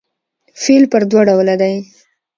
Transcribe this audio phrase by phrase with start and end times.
[0.61, 1.75] فعل پر دوه ډوله دئ.